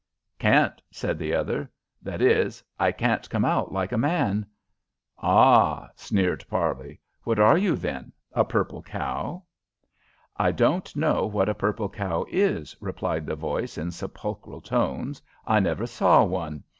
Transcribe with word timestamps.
"Can't," 0.39 0.81
said 0.89 1.19
the 1.19 1.35
other 1.35 1.69
"that 2.01 2.23
is, 2.23 2.63
I 2.79 2.91
can't 2.91 3.29
come 3.29 3.45
out 3.45 3.71
like 3.71 3.91
a 3.91 3.99
man." 3.99 4.47
"Ah!" 5.19 5.89
sneered 5.95 6.43
Parley. 6.47 6.99
"What 7.21 7.37
are 7.37 7.55
you 7.55 7.75
then 7.75 8.11
a 8.33 8.43
purple 8.43 8.81
cow?" 8.81 9.43
"I 10.35 10.53
don't 10.53 10.95
know 10.95 11.27
what 11.27 11.49
a 11.49 11.53
purple 11.53 11.87
cow 11.87 12.25
is," 12.29 12.75
replied 12.81 13.27
the 13.27 13.35
voice, 13.35 13.77
in 13.77 13.91
sepulchral 13.91 14.61
tones. 14.61 15.21
"I 15.45 15.59
never 15.59 15.85
saw 15.85 16.23
one. 16.23 16.63